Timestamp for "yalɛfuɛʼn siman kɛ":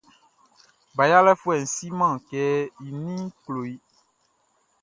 1.11-2.41